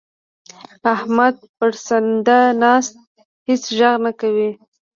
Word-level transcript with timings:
احمد 0.93 1.35
پړسنده 1.57 2.37
ناست؛ 2.61 2.93
هيڅ 3.47 3.63
ږغ 3.77 3.95
نه 4.05 4.11
کوي. 4.19 4.49